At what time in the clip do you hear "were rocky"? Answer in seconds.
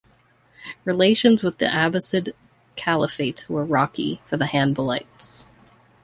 3.47-4.19